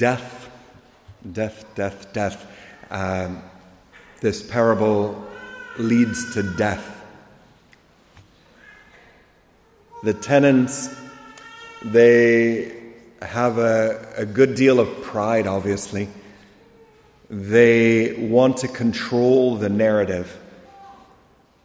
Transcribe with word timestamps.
death, 0.00 0.50
death, 1.30 1.66
death, 1.74 2.12
death. 2.14 2.46
Um, 2.90 3.42
this 4.22 4.42
parable 4.42 5.22
leads 5.78 6.32
to 6.34 6.42
death. 6.42 7.04
The 10.02 10.14
tenants, 10.14 10.88
they 11.84 12.74
have 13.20 13.58
a, 13.58 14.14
a 14.16 14.24
good 14.24 14.54
deal 14.54 14.80
of 14.80 15.02
pride, 15.02 15.46
obviously. 15.46 16.08
They 17.28 18.14
want 18.14 18.56
to 18.58 18.68
control 18.68 19.56
the 19.56 19.68
narrative, 19.68 20.36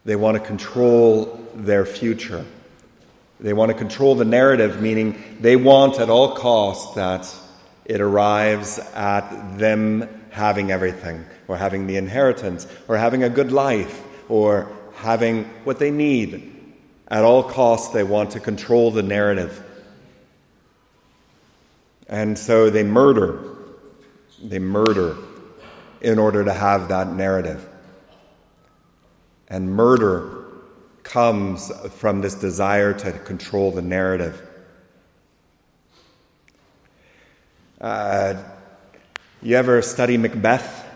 they 0.03 0.17
want 0.17 0.35
to 0.35 0.43
control 0.43 1.39
their 1.55 1.85
future. 1.85 2.45
They 3.37 3.51
want 3.51 3.69
to 3.69 3.77
control 3.77 4.15
the 4.15 4.23
narrative, 4.23 4.81
meaning 4.81 5.21
they 5.41 5.57
want 5.57 5.99
at 5.99 6.09
all 6.09 6.35
costs 6.35 6.95
that 6.95 7.29
it 7.85 8.01
arrives 8.01 8.79
at 8.93 9.57
them 9.57 10.09
having 10.31 10.71
everything, 10.71 11.23
or 11.47 11.55
having 11.55 11.87
the 11.87 11.95
inheritance, 11.97 12.67
or 12.87 12.97
having 12.97 13.23
a 13.23 13.29
good 13.29 13.51
life, 13.51 14.03
or 14.27 14.67
having 14.95 15.45
what 15.63 15.79
they 15.79 15.91
need. 15.91 16.51
At 17.07 17.23
all 17.23 17.43
costs, 17.43 17.93
they 17.93 18.03
want 18.03 18.31
to 18.31 18.39
control 18.39 18.91
the 18.91 19.03
narrative. 19.03 19.63
And 22.07 22.37
so 22.37 22.69
they 22.69 22.83
murder. 22.83 23.39
They 24.43 24.59
murder 24.59 25.15
in 26.01 26.19
order 26.19 26.43
to 26.43 26.53
have 26.53 26.89
that 26.89 27.13
narrative. 27.13 27.67
And 29.47 29.69
murder 29.69 30.43
comes 31.03 31.71
from 31.93 32.21
this 32.21 32.35
desire 32.35 32.93
to 32.93 33.11
control 33.11 33.71
the 33.71 33.81
narrative. 33.81 34.41
Uh, 37.85 38.41
you 39.43 39.55
ever 39.55 39.79
study 39.83 40.17
Macbeth? 40.17 40.89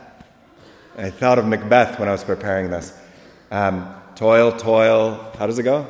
I 0.97 1.11
thought 1.11 1.37
of 1.37 1.45
Macbeth 1.45 1.99
when 1.99 2.09
I 2.09 2.11
was 2.11 2.23
preparing 2.23 2.71
this. 2.71 2.97
Um, 3.51 3.93
toil, 4.15 4.51
toil. 4.53 5.31
How 5.37 5.45
does 5.45 5.59
it 5.59 5.63
go? 5.63 5.85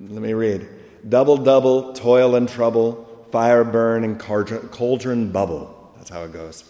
Let 0.00 0.22
me 0.22 0.32
read. 0.32 0.66
Double, 1.06 1.36
double, 1.36 1.92
toil 1.92 2.34
and 2.34 2.48
trouble, 2.48 3.26
fire 3.30 3.62
burn 3.62 4.04
and 4.04 4.18
cauldron 4.18 5.32
bubble. 5.32 5.92
That's 5.98 6.08
how 6.08 6.22
it 6.24 6.32
goes. 6.32 6.64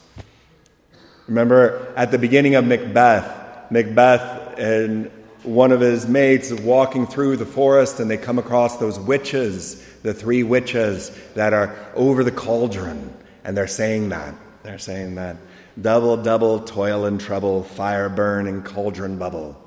Remember 1.29 1.95
at 1.97 2.11
the 2.11 2.19
beginning 2.19 2.57
of 2.57 2.65
Macbeth, 2.65 3.71
Macbeth 3.71 4.59
and 4.59 5.09
one 5.45 5.71
of 5.71 5.81
his 5.81 6.09
mates 6.09 6.53
walking 6.53 7.07
through 7.07 7.37
the 7.37 7.47
forest 7.47 8.01
and 8.01 8.11
they 8.11 8.17
come 8.17 8.41
across 8.41 8.79
those 8.79 8.99
witches, 8.99 9.89
the 10.05 10.15
three 10.15 10.43
witches 10.43 11.11
that 11.35 11.55
are 11.55 11.75
over 11.95 12.23
the 12.23 12.31
cauldron. 12.31 13.13
And 13.43 13.57
they're 13.57 13.67
saying 13.67 14.11
that. 14.11 14.35
They're 14.63 14.79
saying 14.79 15.15
that. 15.17 15.39
Double, 15.81 16.19
double, 16.19 16.61
toil 16.61 17.07
and 17.07 17.19
trouble, 17.19 17.65
fire 17.65 18.11
burn 18.11 18.47
and 18.47 18.65
cauldron 18.65 19.19
bubble. 19.19 19.61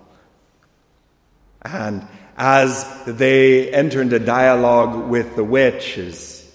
And 1.64 2.08
as 2.38 2.86
they 3.08 3.74
enter 3.74 4.00
into 4.00 4.20
dialogue 4.20 5.10
with 5.10 5.36
the 5.36 5.44
witches, 5.44 6.50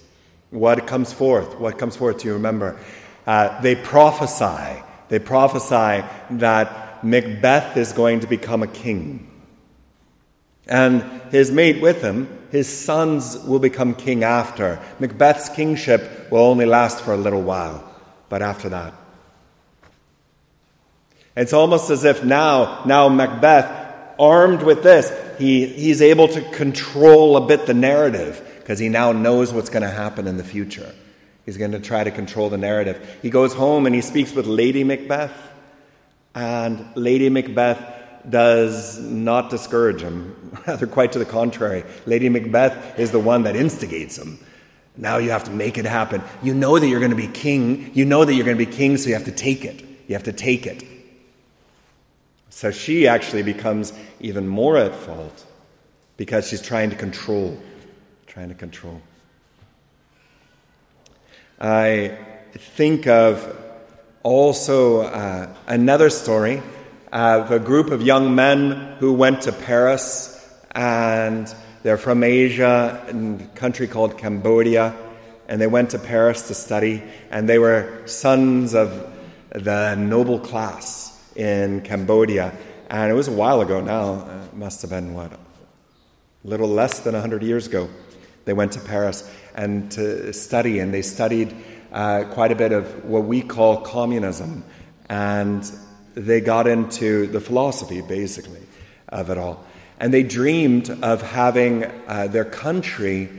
what 0.49 0.87
comes 0.87 1.11
forth? 1.11 1.59
What 1.59 1.77
comes 1.77 1.97
forth? 1.97 2.19
Do 2.19 2.29
you 2.29 2.35
remember? 2.35 2.79
Uh, 3.27 3.59
they 3.61 3.75
prophesy. 3.75 4.81
They 5.09 5.19
prophesy 5.19 6.07
that 6.37 7.03
Macbeth 7.03 7.75
is 7.75 7.91
going 7.91 8.21
to 8.21 8.27
become 8.27 8.63
a 8.63 8.67
king. 8.67 9.29
And 10.67 11.03
his 11.31 11.51
mate 11.51 11.81
with 11.81 12.01
him, 12.01 12.39
his 12.53 12.67
sons 12.67 13.35
will 13.39 13.57
become 13.57 13.95
king 13.95 14.23
after. 14.23 14.79
Macbeth's 14.99 15.49
kingship 15.49 16.29
will 16.29 16.41
only 16.41 16.67
last 16.67 17.01
for 17.01 17.11
a 17.11 17.17
little 17.17 17.41
while, 17.41 17.83
but 18.29 18.43
after 18.43 18.69
that. 18.69 18.93
It's 21.35 21.51
almost 21.51 21.89
as 21.89 22.03
if 22.03 22.23
now, 22.23 22.83
now 22.85 23.09
Macbeth, 23.09 24.15
armed 24.19 24.61
with 24.61 24.83
this, 24.83 25.11
he, 25.39 25.65
he's 25.65 25.99
able 25.99 26.27
to 26.27 26.41
control 26.51 27.37
a 27.37 27.47
bit 27.47 27.65
the 27.65 27.73
narrative 27.73 28.47
because 28.59 28.77
he 28.77 28.87
now 28.87 29.11
knows 29.13 29.51
what's 29.51 29.71
going 29.71 29.81
to 29.81 29.89
happen 29.89 30.27
in 30.27 30.37
the 30.37 30.43
future. 30.43 30.93
He's 31.47 31.57
going 31.57 31.71
to 31.71 31.79
try 31.79 32.03
to 32.03 32.11
control 32.11 32.51
the 32.51 32.59
narrative. 32.59 33.17
He 33.23 33.31
goes 33.31 33.55
home 33.55 33.87
and 33.87 33.95
he 33.95 34.01
speaks 34.01 34.31
with 34.31 34.45
Lady 34.45 34.83
Macbeth, 34.83 35.33
and 36.35 36.85
Lady 36.95 37.29
Macbeth 37.29 38.02
does 38.29 38.99
not 38.99 39.49
discourage 39.49 40.01
him. 40.01 40.35
Rather, 40.67 40.87
quite 40.87 41.11
to 41.13 41.19
the 41.19 41.25
contrary. 41.25 41.83
Lady 42.05 42.29
Macbeth 42.29 42.99
is 42.99 43.11
the 43.11 43.19
one 43.19 43.43
that 43.43 43.55
instigates 43.55 44.17
him. 44.17 44.39
Now 44.95 45.17
you 45.17 45.31
have 45.31 45.43
to 45.45 45.51
make 45.51 45.77
it 45.77 45.85
happen. 45.85 46.21
You 46.43 46.53
know 46.53 46.77
that 46.77 46.87
you're 46.87 46.99
going 46.99 47.11
to 47.11 47.17
be 47.17 47.27
king. 47.27 47.91
You 47.93 48.05
know 48.05 48.23
that 48.23 48.33
you're 48.33 48.45
going 48.45 48.57
to 48.57 48.65
be 48.65 48.71
king, 48.71 48.97
so 48.97 49.09
you 49.09 49.15
have 49.15 49.25
to 49.25 49.31
take 49.31 49.65
it. 49.65 49.81
You 50.07 50.13
have 50.13 50.23
to 50.23 50.33
take 50.33 50.67
it. 50.67 50.83
So 52.49 52.69
she 52.69 53.07
actually 53.07 53.43
becomes 53.43 53.93
even 54.19 54.47
more 54.47 54.77
at 54.77 54.93
fault 54.93 55.45
because 56.17 56.47
she's 56.47 56.61
trying 56.61 56.91
to 56.91 56.95
control, 56.95 57.57
trying 58.27 58.49
to 58.49 58.55
control. 58.55 59.01
I 61.59 62.17
think 62.53 63.07
of 63.07 63.57
also 64.21 65.01
uh, 65.01 65.53
another 65.67 66.09
story 66.09 66.61
of 67.13 67.51
a 67.51 67.59
group 67.59 67.91
of 67.91 68.01
young 68.01 68.33
men 68.33 68.95
who 68.97 69.13
went 69.13 69.43
to 69.43 69.51
Paris 69.51 70.31
and 70.71 71.53
they're 71.83 71.97
from 71.97 72.23
Asia, 72.23 73.05
in 73.07 73.39
a 73.39 73.57
country 73.59 73.87
called 73.87 74.17
Cambodia, 74.17 74.95
and 75.47 75.61
they 75.61 75.67
went 75.67 75.91
to 75.91 75.99
Paris 75.99 76.47
to 76.47 76.55
study, 76.55 77.03
and 77.29 77.47
they 77.47 77.59
were 77.59 78.01
sons 78.07 78.73
of 78.73 79.13
the 79.51 79.93
noble 79.95 80.39
class 80.39 81.31
in 81.35 81.81
Cambodia. 81.81 82.51
And 82.89 83.11
it 83.11 83.13
was 83.13 83.27
a 83.27 83.31
while 83.31 83.61
ago 83.61 83.79
now. 83.79 84.27
It 84.45 84.55
must 84.55 84.81
have 84.81 84.89
been, 84.89 85.13
what, 85.13 85.33
a 85.33 85.37
little 86.43 86.69
less 86.69 87.01
than 87.01 87.13
100 87.13 87.43
years 87.43 87.67
ago. 87.67 87.89
They 88.45 88.53
went 88.53 88.71
to 88.71 88.79
Paris 88.79 89.29
and 89.53 89.91
to 89.91 90.33
study, 90.33 90.79
and 90.79 90.91
they 90.91 91.03
studied 91.03 91.55
uh, 91.91 92.23
quite 92.31 92.51
a 92.51 92.55
bit 92.55 92.71
of 92.71 93.05
what 93.05 93.25
we 93.25 93.43
call 93.43 93.81
communism. 93.81 94.63
And 95.09 95.69
they 96.15 96.41
got 96.41 96.67
into 96.67 97.27
the 97.27 97.39
philosophy, 97.39 98.01
basically, 98.01 98.61
of 99.09 99.29
it 99.29 99.37
all. 99.37 99.65
And 99.99 100.13
they 100.13 100.23
dreamed 100.23 100.89
of 100.89 101.21
having 101.21 101.85
uh, 102.07 102.27
their 102.27 102.45
country, 102.45 103.29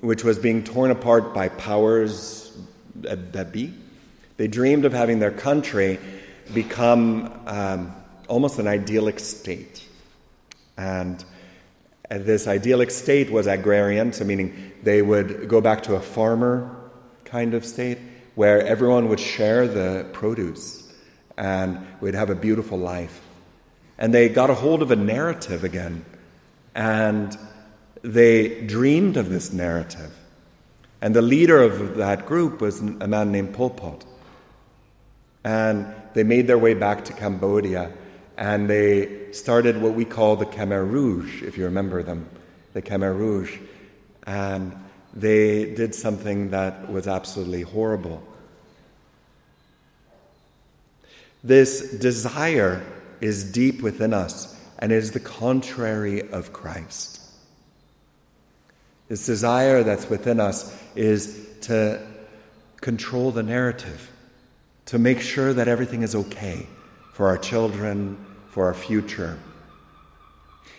which 0.00 0.24
was 0.24 0.38
being 0.38 0.64
torn 0.64 0.90
apart 0.90 1.34
by 1.34 1.48
powers 1.48 2.56
that 3.02 3.52
be, 3.52 3.74
they 4.36 4.48
dreamed 4.48 4.84
of 4.84 4.92
having 4.92 5.18
their 5.18 5.30
country 5.30 5.98
become 6.52 7.40
um, 7.46 7.94
almost 8.28 8.58
an 8.58 8.66
idyllic 8.66 9.20
state. 9.20 9.86
And 10.76 11.24
this 12.10 12.46
idyllic 12.46 12.90
state 12.90 13.30
was 13.30 13.46
agrarian, 13.46 14.12
so 14.12 14.24
meaning 14.24 14.72
they 14.82 15.02
would 15.02 15.48
go 15.48 15.60
back 15.60 15.82
to 15.84 15.94
a 15.94 16.00
farmer 16.00 16.74
kind 17.24 17.54
of 17.54 17.64
state 17.64 17.98
where 18.34 18.64
everyone 18.66 19.08
would 19.08 19.20
share 19.20 19.68
the 19.68 20.06
produce 20.12 20.83
and 21.36 21.86
we'd 22.00 22.14
have 22.14 22.30
a 22.30 22.34
beautiful 22.34 22.78
life. 22.78 23.20
And 23.98 24.12
they 24.12 24.28
got 24.28 24.50
a 24.50 24.54
hold 24.54 24.82
of 24.82 24.90
a 24.90 24.96
narrative 24.96 25.64
again, 25.64 26.04
and 26.74 27.36
they 28.02 28.62
dreamed 28.62 29.16
of 29.16 29.28
this 29.28 29.52
narrative. 29.52 30.12
And 31.00 31.14
the 31.14 31.22
leader 31.22 31.62
of 31.62 31.96
that 31.96 32.26
group 32.26 32.60
was 32.60 32.80
a 32.80 33.06
man 33.06 33.30
named 33.30 33.54
Pol 33.54 33.70
Pot. 33.70 34.04
And 35.44 35.94
they 36.14 36.24
made 36.24 36.46
their 36.46 36.58
way 36.58 36.74
back 36.74 37.04
to 37.06 37.12
Cambodia 37.12 37.92
and 38.36 38.68
they 38.68 39.30
started 39.32 39.80
what 39.80 39.94
we 39.94 40.04
call 40.04 40.36
the 40.36 40.46
Khmer 40.46 40.88
Rouge, 40.90 41.42
if 41.42 41.56
you 41.56 41.64
remember 41.64 42.02
them, 42.02 42.28
the 42.72 42.82
Khmer 42.82 43.16
Rouge. 43.16 43.58
And 44.26 44.74
they 45.12 45.74
did 45.74 45.94
something 45.94 46.50
that 46.50 46.90
was 46.90 47.06
absolutely 47.06 47.62
horrible. 47.62 48.22
This 51.44 51.90
desire 51.90 52.82
is 53.20 53.44
deep 53.52 53.82
within 53.82 54.14
us 54.14 54.58
and 54.78 54.90
is 54.90 55.12
the 55.12 55.20
contrary 55.20 56.26
of 56.30 56.54
Christ. 56.54 57.20
This 59.08 59.26
desire 59.26 59.82
that's 59.82 60.08
within 60.08 60.40
us 60.40 60.74
is 60.96 61.46
to 61.62 62.00
control 62.80 63.30
the 63.30 63.42
narrative 63.42 64.10
to 64.86 64.98
make 64.98 65.20
sure 65.20 65.52
that 65.52 65.68
everything 65.68 66.02
is 66.02 66.14
okay 66.14 66.66
for 67.12 67.28
our 67.28 67.36
children, 67.36 68.16
for 68.48 68.64
our 68.66 68.74
future. 68.74 69.38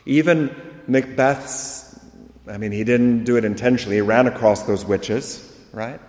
Even 0.07 0.55
Macbeth's, 0.87 1.99
I 2.47 2.57
mean, 2.57 2.71
he 2.71 2.83
didn't 2.83 3.23
do 3.23 3.37
it 3.37 3.45
intentionally, 3.45 3.97
he 3.97 4.01
ran 4.01 4.25
across 4.25 4.63
those 4.63 4.83
witches, 4.83 5.55
right? 5.71 5.99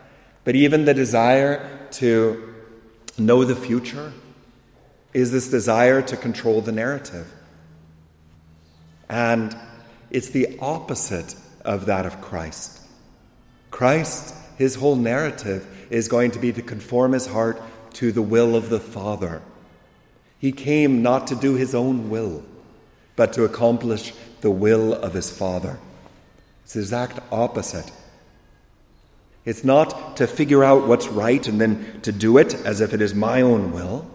But 0.44 0.54
even 0.54 0.86
the 0.86 0.94
desire 0.94 1.88
to 1.92 2.54
know 3.18 3.44
the 3.44 3.56
future 3.56 4.12
is 5.16 5.32
this 5.32 5.48
desire 5.48 6.02
to 6.02 6.14
control 6.14 6.60
the 6.60 6.72
narrative. 6.72 7.26
And 9.08 9.56
it's 10.10 10.28
the 10.28 10.58
opposite 10.60 11.34
of 11.64 11.86
that 11.86 12.04
of 12.04 12.20
Christ. 12.20 12.82
Christ 13.70 14.34
his 14.58 14.74
whole 14.74 14.94
narrative 14.94 15.66
is 15.88 16.08
going 16.08 16.32
to 16.32 16.38
be 16.38 16.52
to 16.52 16.60
conform 16.60 17.12
his 17.12 17.26
heart 17.26 17.62
to 17.94 18.12
the 18.12 18.20
will 18.20 18.54
of 18.54 18.68
the 18.68 18.78
Father. 18.78 19.40
He 20.38 20.52
came 20.52 21.00
not 21.00 21.28
to 21.28 21.34
do 21.34 21.54
his 21.54 21.74
own 21.74 22.10
will, 22.10 22.44
but 23.16 23.32
to 23.32 23.44
accomplish 23.44 24.12
the 24.42 24.50
will 24.50 24.92
of 24.92 25.14
his 25.14 25.30
Father. 25.30 25.78
It's 26.64 26.74
the 26.74 26.80
exact 26.80 27.20
opposite. 27.32 27.90
It's 29.46 29.64
not 29.64 30.18
to 30.18 30.26
figure 30.26 30.62
out 30.62 30.86
what's 30.86 31.08
right 31.08 31.48
and 31.48 31.58
then 31.58 32.02
to 32.02 32.12
do 32.12 32.36
it 32.36 32.54
as 32.66 32.82
if 32.82 32.92
it 32.92 33.00
is 33.00 33.14
my 33.14 33.40
own 33.40 33.72
will, 33.72 34.10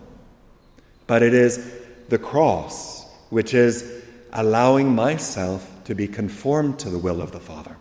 but 1.12 1.24
it 1.24 1.34
is 1.34 1.70
the 2.08 2.18
cross, 2.18 3.06
which 3.32 3.54
is 3.54 4.02
allowing 4.32 4.96
myself 4.96 5.70
to 5.84 5.94
be 5.94 6.08
conformed 6.08 6.80
to 6.80 6.90
the 6.90 6.98
will 6.98 7.22
of 7.22 7.34
the 7.34 7.40
Father. 7.42 7.76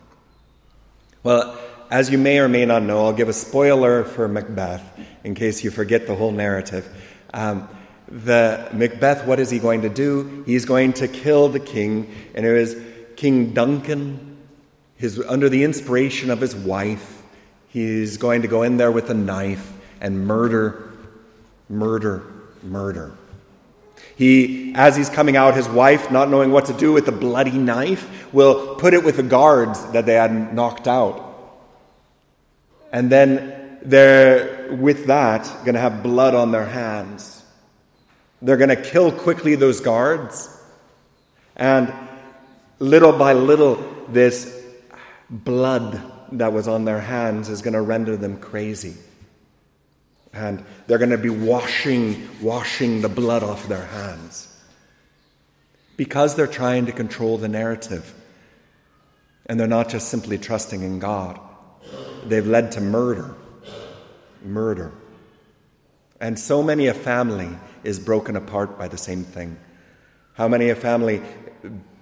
Well, 1.23 1.56
as 1.93 2.11
you 2.11 2.19
may 2.19 2.41
or 2.41 2.49
may 2.49 2.67
not 2.67 2.82
know, 2.82 3.06
I'll 3.06 3.12
give 3.12 3.29
a 3.29 3.32
spoiler 3.32 4.03
for 4.03 4.27
Macbeth 4.27 4.82
in 5.23 5.37
case 5.37 5.62
you 5.62 5.71
forget 5.71 6.09
the 6.09 6.17
whole 6.17 6.32
narrative. 6.32 6.93
Um, 7.32 7.69
the 8.09 8.69
Macbeth, 8.73 9.25
what 9.29 9.38
is 9.38 9.49
he 9.49 9.61
going 9.61 9.82
to 9.82 9.88
do? 9.88 10.43
He's 10.44 10.65
going 10.65 10.94
to 10.94 11.06
kill 11.06 11.50
the 11.50 11.61
king, 11.61 12.12
and 12.35 12.44
it 12.44 12.53
was 12.53 12.75
King 13.15 13.55
Duncan, 13.55 14.38
his, 14.97 15.21
under 15.21 15.49
the 15.49 15.62
inspiration 15.62 16.32
of 16.32 16.41
his 16.41 16.56
wife. 16.56 17.23
He's 17.69 18.17
going 18.17 18.43
to 18.43 18.49
go 18.49 18.65
in 18.65 18.77
there 18.77 18.91
with 18.91 19.09
a 19.09 19.15
knife 19.15 19.73
and 20.00 20.27
murder, 20.27 20.91
murder, 21.69 22.25
murder. 22.62 23.12
He, 24.16 24.72
as 24.74 24.96
he's 24.96 25.08
coming 25.08 25.36
out, 25.36 25.54
his 25.54 25.68
wife, 25.68 26.10
not 26.10 26.28
knowing 26.28 26.52
what 26.52 26.66
to 26.66 26.74
do 26.74 26.92
with 26.92 27.06
the 27.06 27.12
bloody 27.12 27.56
knife, 27.56 28.32
will 28.34 28.74
put 28.76 28.92
it 28.92 29.02
with 29.02 29.16
the 29.16 29.22
guards 29.22 29.82
that 29.92 30.04
they 30.04 30.14
had 30.14 30.54
knocked 30.54 30.86
out. 30.86 31.26
And 32.92 33.10
then 33.10 33.78
they're, 33.82 34.76
with 34.78 35.06
that, 35.06 35.44
going 35.64 35.74
to 35.74 35.80
have 35.80 36.02
blood 36.02 36.34
on 36.34 36.52
their 36.52 36.66
hands. 36.66 37.42
They're 38.42 38.56
going 38.56 38.70
to 38.70 38.82
kill 38.82 39.10
quickly 39.10 39.54
those 39.54 39.80
guards. 39.80 40.54
And 41.56 41.92
little 42.78 43.12
by 43.12 43.32
little, 43.32 43.76
this 44.08 44.64
blood 45.30 46.00
that 46.32 46.52
was 46.52 46.68
on 46.68 46.84
their 46.84 47.00
hands 47.00 47.48
is 47.48 47.62
going 47.62 47.74
to 47.74 47.80
render 47.80 48.16
them 48.16 48.38
crazy. 48.38 48.96
And 50.32 50.65
they're 50.87 50.99
going 50.99 51.11
to 51.11 51.19
be 51.19 51.31
washing, 51.31 52.29
washing 52.41 53.00
the 53.00 53.09
blood 53.09 53.43
off 53.43 53.67
their 53.69 53.85
hands. 53.85 54.47
Because 55.97 56.37
they're 56.37 56.47
trying 56.47 56.87
to 56.87 56.93
control 56.93 57.37
the 57.37 57.49
narrative. 57.49 58.15
And 59.47 59.59
they're 59.59 59.67
not 59.67 59.88
just 59.88 60.09
simply 60.09 60.38
trusting 60.38 60.82
in 60.82 60.99
God 60.99 61.41
they've 62.25 62.47
led 62.47 62.73
to 62.73 62.81
murder. 62.81 63.35
Murder. 64.43 64.93
And 66.21 66.38
so 66.38 66.62
many 66.62 66.87
a 66.87 66.94
family 66.94 67.49
is 67.82 67.99
broken 67.99 68.37
apart 68.37 68.79
by 68.79 68.88
the 68.88 68.99
same 68.99 69.25
thing. 69.25 69.59
How 70.35 70.49
many 70.49 70.71
a 70.71 70.75
family 70.75 71.23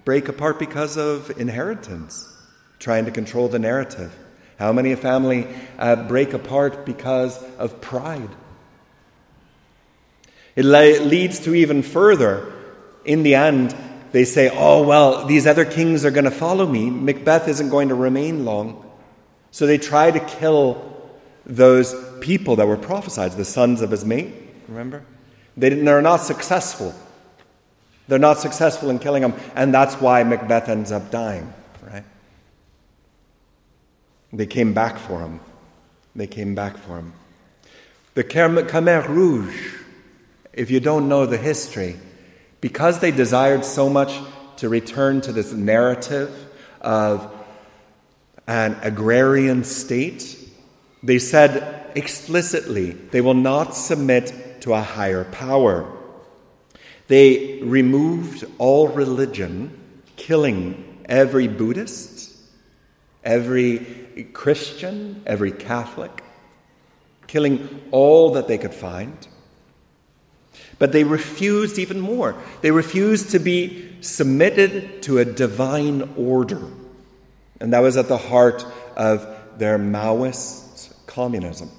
break 0.05 0.29
apart 0.29 0.59
because 0.59 0.97
of 0.97 1.31
inheritance, 1.39 2.33
trying 2.79 3.05
to 3.05 3.11
control 3.11 3.49
the 3.49 3.59
narrative? 3.59 4.15
How 4.59 4.73
many 4.73 4.93
a 4.93 4.97
family 4.97 5.47
uh, 5.79 5.97
break 5.97 6.33
apart 6.33 6.85
because 6.85 7.43
of 7.59 7.81
pride? 7.81 8.31
It 10.57 10.65
le- 10.65 11.01
leads 11.01 11.41
to 11.41 11.55
even 11.55 11.83
further. 11.83 12.53
In 13.05 13.23
the 13.23 13.37
end, 13.37 13.75
they 14.13 14.25
say, 14.25 14.51
oh, 14.53 14.83
well, 14.83 15.27
these 15.27 15.47
other 15.47 15.65
kings 15.65 16.05
are 16.05 16.11
going 16.11 16.25
to 16.25 16.31
follow 16.31 16.67
me. 16.67 16.91
Macbeth 16.91 17.47
isn't 17.47 17.69
going 17.69 17.89
to 17.89 17.95
remain 17.95 18.45
long. 18.45 18.85
So 19.51 19.67
they 19.67 19.79
try 19.79 20.11
to 20.11 20.21
kill 20.21 20.85
those 21.47 21.95
people 22.21 22.57
that 22.57 22.67
were 22.67 22.77
prophesied, 22.77 23.33
the 23.33 23.45
sons 23.45 23.81
of 23.81 23.91
his 23.91 24.05
mate, 24.05 24.35
remember? 24.69 25.03
They 25.57 25.71
they're 25.71 26.03
not 26.03 26.19
successful. 26.19 26.95
They're 28.07 28.19
not 28.19 28.39
successful 28.39 28.91
in 28.91 28.99
killing 28.99 29.23
him, 29.23 29.35
and 29.55 29.73
that's 29.73 29.95
why 29.95 30.23
Macbeth 30.23 30.69
ends 30.69 30.93
up 30.93 31.11
dying? 31.11 31.53
They 34.33 34.47
came 34.47 34.75
back 34.75 34.99
for 34.99 35.21
him. 35.21 35.41
They 36.15 36.27
came 36.27 36.55
back 36.55 36.77
for 36.77 36.99
him. 36.99 37.13
The 38.15 38.25
Khmer 38.25 39.09
Rouge, 39.09 39.75
if 40.53 40.71
you 40.71 40.81
don't 40.81 41.09
know 41.09 41.27
the 41.27 41.39
history, 41.39 41.97
because 42.61 42.99
they 42.99 43.11
desired 43.11 43.65
so 43.65 43.89
much 43.89 44.19
to 44.57 44.69
return 44.69 45.21
to 45.23 45.33
this 45.33 45.53
narrative 45.53 46.31
of 46.81 47.33
an 48.47 48.77
agrarian 48.83 49.63
state, 49.63 50.37
they 51.03 51.19
said 51.19 51.93
explicitly 51.95 52.91
they 52.91 53.21
will 53.21 53.35
not 53.35 53.77
submit 53.77 54.61
to 54.63 54.75
a 54.75 54.81
higher 54.81 55.25
power. 55.25 55.91
They 57.07 57.63
removed 57.63 58.45
all 58.59 58.89
religion, 58.89 60.03
killing 60.17 61.05
every 61.09 61.47
Buddhist, 61.47 62.37
every 63.23 64.08
Christian, 64.25 65.23
every 65.27 65.53
Catholic, 65.53 66.23
killing 67.27 67.83
all 67.91 68.33
that 68.33 68.49
they 68.49 68.59
could 68.59 68.75
find. 68.75 69.17
But 70.79 70.93
they 70.93 71.05
refused 71.05 71.79
even 71.79 72.01
more. 72.01 72.37
They 72.61 72.71
refused 72.71 73.31
to 73.31 73.39
be 73.39 73.97
submitted 74.01 75.03
to 75.03 75.19
a 75.19 75.25
divine 75.25 76.15
order. 76.17 76.63
And 77.61 77.73
that 77.73 77.81
was 77.81 77.97
at 77.97 78.09
the 78.09 78.19
heart 78.19 78.65
of 78.97 79.27
their 79.59 79.79
Maoist 79.79 80.95
communism. 81.07 81.71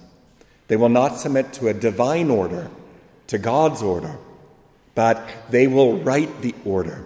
They 0.67 0.75
will 0.75 0.89
not 0.89 1.17
submit 1.17 1.53
to 1.53 1.67
a 1.69 1.73
divine 1.73 2.29
order, 2.29 2.69
to 3.27 3.37
God's 3.37 3.81
order, 3.81 4.17
but 4.95 5.27
they 5.49 5.67
will 5.67 5.97
write 5.99 6.41
the 6.41 6.53
order. 6.65 7.05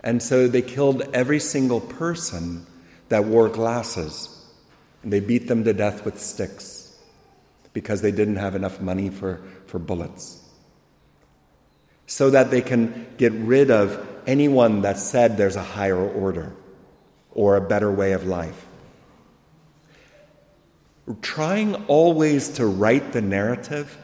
And 0.00 0.22
so 0.22 0.46
they 0.46 0.62
killed 0.62 1.02
every 1.12 1.40
single 1.40 1.80
person 1.80 2.66
that 3.08 3.24
wore 3.24 3.48
glasses. 3.48 4.35
And 5.06 5.12
they 5.12 5.20
beat 5.20 5.46
them 5.46 5.62
to 5.62 5.72
death 5.72 6.04
with 6.04 6.20
sticks 6.20 6.98
because 7.72 8.02
they 8.02 8.10
didn't 8.10 8.38
have 8.38 8.56
enough 8.56 8.80
money 8.80 9.08
for, 9.08 9.40
for 9.66 9.78
bullets. 9.78 10.42
So 12.08 12.30
that 12.30 12.50
they 12.50 12.60
can 12.60 13.06
get 13.16 13.32
rid 13.32 13.70
of 13.70 14.04
anyone 14.26 14.82
that 14.82 14.98
said 14.98 15.36
there's 15.36 15.54
a 15.54 15.62
higher 15.62 15.96
order 15.96 16.52
or 17.30 17.54
a 17.54 17.60
better 17.60 17.88
way 17.88 18.14
of 18.14 18.26
life. 18.26 18.66
Trying 21.22 21.76
always 21.86 22.48
to 22.54 22.66
write 22.66 23.12
the 23.12 23.22
narrative 23.22 23.96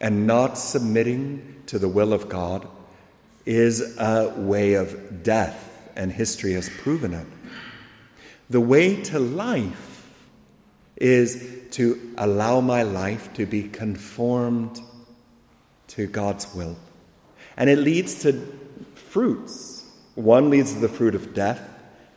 and 0.00 0.28
not 0.28 0.56
submitting 0.56 1.64
to 1.66 1.80
the 1.80 1.88
will 1.88 2.12
of 2.12 2.28
God 2.28 2.68
is 3.44 3.98
a 3.98 4.32
way 4.36 4.74
of 4.74 5.24
death, 5.24 5.90
and 5.96 6.12
history 6.12 6.52
has 6.52 6.68
proven 6.68 7.12
it. 7.12 7.26
The 8.48 8.60
way 8.60 9.02
to 9.02 9.18
life 9.18 9.87
is 11.00 11.48
to 11.70 12.14
allow 12.18 12.60
my 12.60 12.82
life 12.82 13.32
to 13.34 13.46
be 13.46 13.62
conformed 13.62 14.80
to 15.88 16.06
God's 16.06 16.52
will. 16.54 16.76
And 17.56 17.70
it 17.70 17.78
leads 17.78 18.22
to 18.22 18.32
fruits. 18.94 19.84
One 20.14 20.50
leads 20.50 20.74
to 20.74 20.80
the 20.80 20.88
fruit 20.88 21.14
of 21.14 21.34
death, 21.34 21.60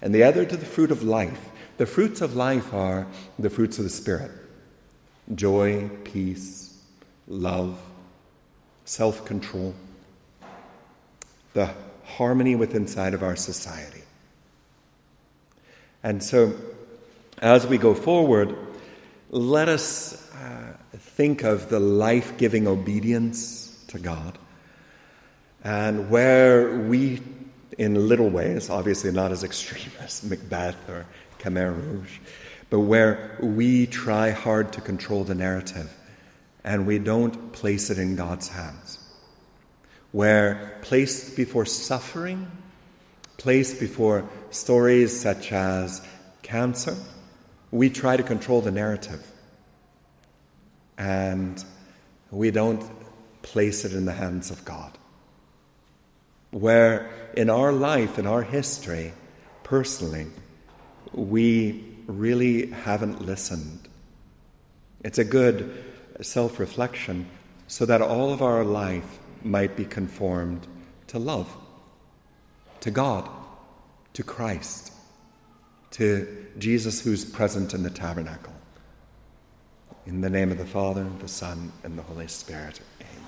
and 0.01 0.13
the 0.13 0.23
other 0.23 0.45
to 0.45 0.57
the 0.57 0.65
fruit 0.65 0.91
of 0.91 1.03
life. 1.03 1.49
The 1.77 1.85
fruits 1.85 2.21
of 2.21 2.35
life 2.35 2.73
are 2.73 3.07
the 3.39 3.49
fruits 3.49 3.77
of 3.77 3.83
the 3.83 3.89
Spirit 3.89 4.31
joy, 5.35 5.89
peace, 6.03 6.77
love, 7.27 7.79
self 8.85 9.23
control, 9.25 9.73
the 11.53 11.73
harmony 12.03 12.55
within 12.55 12.83
inside 12.83 13.13
of 13.13 13.23
our 13.23 13.35
society. 13.35 14.01
And 16.03 16.23
so, 16.23 16.53
as 17.37 17.65
we 17.65 17.77
go 17.77 17.93
forward, 17.93 18.55
let 19.31 19.69
us 19.69 20.29
uh, 20.33 20.73
think 20.93 21.43
of 21.43 21.69
the 21.69 21.79
life 21.79 22.37
giving 22.37 22.67
obedience 22.67 23.81
to 23.87 23.97
God 23.97 24.37
and 25.63 26.09
where 26.09 26.79
we 26.79 27.21
in 27.77 28.09
little 28.09 28.29
ways, 28.29 28.69
obviously 28.69 29.11
not 29.11 29.31
as 29.31 29.45
extreme 29.45 29.91
as 30.01 30.21
Macbeth 30.23 30.89
or 30.89 31.05
Khmer 31.39 31.73
Rouge, 31.73 32.19
but 32.69 32.81
where 32.81 33.37
we 33.41 33.87
try 33.87 34.31
hard 34.31 34.73
to 34.73 34.81
control 34.81 35.23
the 35.23 35.33
narrative 35.33 35.89
and 36.65 36.85
we 36.85 36.99
don't 36.99 37.53
place 37.53 37.89
it 37.89 37.97
in 37.97 38.17
God's 38.17 38.49
hands. 38.49 38.99
Where 40.11 40.77
placed 40.81 41.37
before 41.37 41.65
suffering, 41.65 42.51
placed 43.37 43.79
before 43.79 44.29
stories 44.49 45.17
such 45.17 45.53
as 45.53 46.05
cancer, 46.43 46.97
we 47.71 47.89
try 47.89 48.17
to 48.17 48.23
control 48.23 48.61
the 48.61 48.71
narrative. 48.71 49.25
And 50.97 51.63
we 52.29 52.51
don't 52.51 52.83
place 53.41 53.85
it 53.85 53.93
in 53.93 54.05
the 54.05 54.13
hands 54.13 54.51
of 54.51 54.63
God. 54.65 54.97
Where 56.51 57.09
in 57.35 57.49
our 57.49 57.71
life, 57.71 58.19
in 58.19 58.27
our 58.27 58.43
history, 58.43 59.13
personally, 59.63 60.27
we 61.13 61.83
really 62.07 62.67
haven't 62.71 63.25
listened. 63.25 63.87
It's 65.03 65.17
a 65.17 65.23
good 65.23 65.83
self 66.21 66.59
reflection 66.59 67.27
so 67.67 67.85
that 67.85 68.01
all 68.01 68.33
of 68.33 68.41
our 68.41 68.63
life 68.63 69.19
might 69.43 69.75
be 69.75 69.85
conformed 69.85 70.67
to 71.07 71.19
love, 71.19 71.49
to 72.81 72.91
God, 72.91 73.29
to 74.13 74.23
Christ, 74.23 74.90
to 75.91 76.47
Jesus 76.57 77.01
who's 77.01 77.23
present 77.23 77.73
in 77.73 77.83
the 77.83 77.89
tabernacle. 77.89 78.53
In 80.05 80.21
the 80.21 80.29
name 80.29 80.51
of 80.51 80.57
the 80.57 80.65
Father, 80.65 81.05
the 81.19 81.27
Son, 81.27 81.71
and 81.83 81.97
the 81.97 82.01
Holy 82.01 82.27
Spirit. 82.27 82.81
Amen. 82.99 83.20